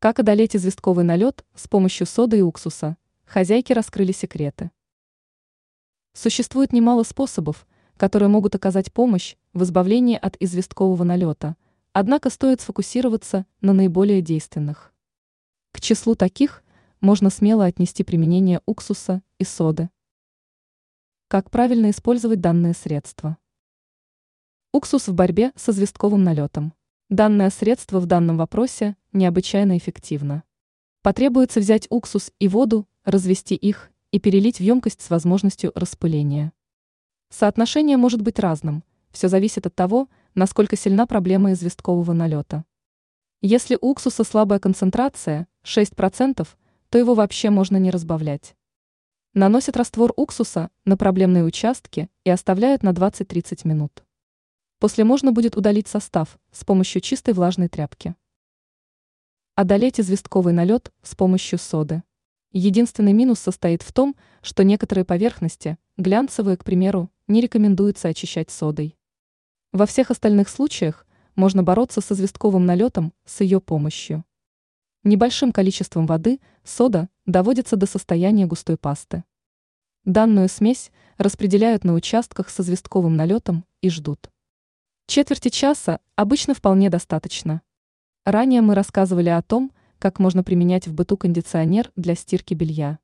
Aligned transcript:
Как 0.00 0.20
одолеть 0.20 0.54
известковый 0.54 1.04
налет 1.04 1.44
с 1.56 1.66
помощью 1.66 2.06
соды 2.06 2.38
и 2.38 2.40
уксуса? 2.40 2.96
Хозяйки 3.24 3.72
раскрыли 3.72 4.12
секреты. 4.12 4.70
Существует 6.12 6.72
немало 6.72 7.02
способов, 7.02 7.66
которые 7.96 8.28
могут 8.28 8.54
оказать 8.54 8.92
помощь 8.92 9.34
в 9.54 9.64
избавлении 9.64 10.16
от 10.16 10.36
известкового 10.38 11.02
налета, 11.02 11.56
однако 11.92 12.30
стоит 12.30 12.60
сфокусироваться 12.60 13.44
на 13.60 13.72
наиболее 13.72 14.22
действенных. 14.22 14.94
К 15.72 15.80
числу 15.80 16.14
таких 16.14 16.62
можно 17.00 17.28
смело 17.28 17.64
отнести 17.64 18.04
применение 18.04 18.60
уксуса 18.66 19.20
и 19.38 19.44
соды. 19.44 19.90
Как 21.26 21.50
правильно 21.50 21.90
использовать 21.90 22.40
данные 22.40 22.74
средства? 22.74 23.36
Уксус 24.72 25.08
в 25.08 25.14
борьбе 25.14 25.50
со 25.56 25.72
известковым 25.72 26.22
налетом. 26.22 26.72
Данное 27.08 27.50
средство 27.50 27.98
в 27.98 28.06
данном 28.06 28.36
вопросе 28.36 28.94
необычайно 29.12 29.78
эффективно. 29.78 30.42
Потребуется 31.02 31.60
взять 31.60 31.86
уксус 31.90 32.32
и 32.38 32.48
воду, 32.48 32.86
развести 33.04 33.54
их 33.54 33.90
и 34.10 34.18
перелить 34.18 34.58
в 34.58 34.62
емкость 34.62 35.02
с 35.02 35.10
возможностью 35.10 35.72
распыления. 35.74 36.52
Соотношение 37.30 37.96
может 37.96 38.22
быть 38.22 38.38
разным, 38.38 38.84
все 39.10 39.28
зависит 39.28 39.66
от 39.66 39.74
того, 39.74 40.08
насколько 40.34 40.76
сильна 40.76 41.06
проблема 41.06 41.52
известкового 41.52 42.12
налета. 42.12 42.64
Если 43.40 43.78
уксуса 43.80 44.24
слабая 44.24 44.58
концентрация, 44.58 45.46
6%, 45.64 46.48
то 46.88 46.98
его 46.98 47.14
вообще 47.14 47.50
можно 47.50 47.76
не 47.76 47.90
разбавлять. 47.90 48.56
Наносят 49.34 49.76
раствор 49.76 50.12
уксуса 50.16 50.70
на 50.84 50.96
проблемные 50.96 51.44
участки 51.44 52.08
и 52.24 52.30
оставляют 52.30 52.82
на 52.82 52.90
20-30 52.90 53.68
минут. 53.68 54.04
После 54.78 55.04
можно 55.04 55.32
будет 55.32 55.56
удалить 55.56 55.88
состав 55.88 56.38
с 56.50 56.64
помощью 56.64 57.00
чистой 57.00 57.34
влажной 57.34 57.68
тряпки. 57.68 58.14
Одолеть 59.60 59.98
известковый 59.98 60.54
налет 60.54 60.92
с 61.02 61.16
помощью 61.16 61.58
соды. 61.58 62.04
Единственный 62.52 63.12
минус 63.12 63.40
состоит 63.40 63.82
в 63.82 63.92
том, 63.92 64.14
что 64.40 64.62
некоторые 64.62 65.04
поверхности, 65.04 65.78
глянцевые, 65.96 66.56
к 66.56 66.62
примеру, 66.62 67.10
не 67.26 67.40
рекомендуется 67.40 68.06
очищать 68.06 68.52
содой. 68.52 68.96
Во 69.72 69.84
всех 69.84 70.12
остальных 70.12 70.48
случаях 70.48 71.08
можно 71.34 71.64
бороться 71.64 72.00
с 72.00 72.12
известковым 72.12 72.66
налетом 72.66 73.12
с 73.24 73.40
ее 73.40 73.60
помощью. 73.60 74.24
Небольшим 75.02 75.50
количеством 75.50 76.06
воды 76.06 76.38
сода 76.62 77.08
доводится 77.26 77.74
до 77.74 77.86
состояния 77.86 78.46
густой 78.46 78.76
пасты. 78.76 79.24
Данную 80.04 80.48
смесь 80.48 80.92
распределяют 81.16 81.82
на 81.82 81.94
участках 81.94 82.48
с 82.50 82.60
известковым 82.60 83.16
налетом 83.16 83.64
и 83.80 83.90
ждут. 83.90 84.30
Четверти 85.08 85.48
часа 85.48 85.98
обычно 86.14 86.54
вполне 86.54 86.90
достаточно. 86.90 87.60
Ранее 88.28 88.60
мы 88.60 88.74
рассказывали 88.74 89.30
о 89.30 89.40
том, 89.40 89.72
как 89.98 90.18
можно 90.18 90.44
применять 90.44 90.86
в 90.86 90.92
быту 90.92 91.16
кондиционер 91.16 91.90
для 91.96 92.14
стирки 92.14 92.52
белья. 92.52 92.98